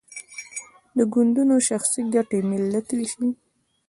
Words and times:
د 0.97 0.99
ګوندونو 1.13 1.55
شخصي 1.67 2.01
ګټې 2.13 2.39
ملت 2.49 2.87
ویشي. 2.97 3.27